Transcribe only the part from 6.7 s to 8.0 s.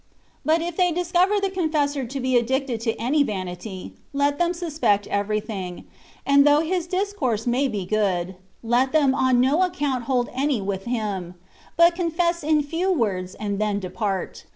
discourse may be